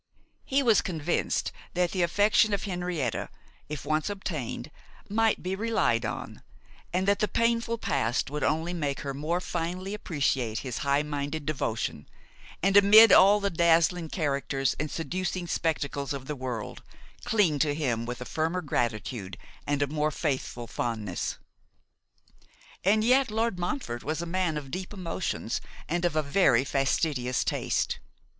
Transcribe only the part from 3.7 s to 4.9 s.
once obtained,